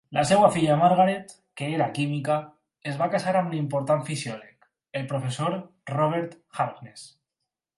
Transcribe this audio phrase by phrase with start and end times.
[0.17, 2.37] La seva filla Margaret, que era química,
[2.93, 4.67] es va casar amb l'important fisiòleg,
[5.01, 5.57] el professor
[5.95, 7.07] Robert Harkness.